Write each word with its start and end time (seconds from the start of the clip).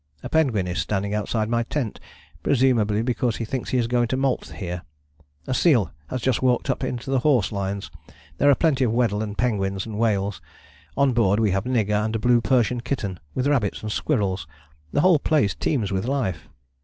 A 0.23 0.29
penguin 0.29 0.65
is 0.65 0.79
standing 0.79 1.13
outside 1.13 1.47
my 1.47 1.61
tent, 1.61 1.99
presumably 2.41 3.03
because 3.03 3.35
he 3.35 3.45
thinks 3.45 3.69
he 3.69 3.77
is 3.77 3.85
going 3.85 4.07
to 4.07 4.17
moult 4.17 4.53
here. 4.55 4.81
A 5.45 5.53
seal 5.53 5.91
has 6.07 6.21
just 6.23 6.41
walked 6.41 6.71
up 6.71 6.83
into 6.83 7.11
the 7.11 7.19
horse 7.19 7.51
lines 7.51 7.91
there 8.39 8.49
are 8.49 8.55
plenty 8.55 8.83
of 8.83 8.91
Weddell 8.91 9.21
and 9.21 9.37
penguins 9.37 9.85
and 9.85 9.99
whales. 9.99 10.41
On 10.97 11.13
board 11.13 11.39
we 11.39 11.51
have 11.51 11.65
Nigger 11.65 12.03
and 12.03 12.15
a 12.15 12.17
blue 12.17 12.41
Persian 12.41 12.81
kitten, 12.81 13.19
with 13.35 13.45
rabbits 13.45 13.83
and 13.83 13.91
squirrels. 13.91 14.47
The 14.91 15.01
whole 15.01 15.19
place 15.19 15.53
teems 15.53 15.91
with 15.91 16.07
life. 16.07 16.47